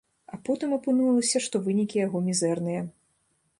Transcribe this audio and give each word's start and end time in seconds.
А 0.35 0.37
потым 0.47 0.71
апынулася, 0.77 1.37
што 1.47 1.55
вынікі 1.69 2.01
яго 2.07 2.25
мізэрныя. 2.31 2.81